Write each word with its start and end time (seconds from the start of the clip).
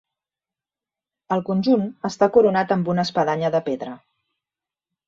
El 1.35 1.43
conjunt 1.51 1.85
està 2.11 2.31
coronat 2.39 2.75
amb 2.79 2.91
una 2.95 3.07
espadanya 3.09 3.57
de 3.59 3.63
pedra. 3.71 3.97